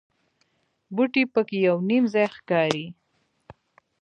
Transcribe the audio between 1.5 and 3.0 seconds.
یو نیم ځای ښکاري.